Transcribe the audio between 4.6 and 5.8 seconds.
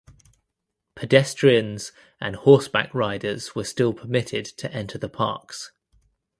enter the parks.